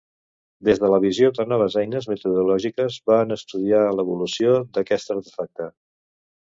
Des 0.69 0.79
de 0.83 0.87
la 0.93 0.99
visió 1.03 1.29
de 1.39 1.45
noves 1.51 1.77
eines 1.83 2.09
metodològiques 2.13 2.99
van 3.13 3.37
estudiar 3.39 3.87
l'evolució 3.99 4.59
d'aquest 4.79 5.19
artefacte. 5.19 5.75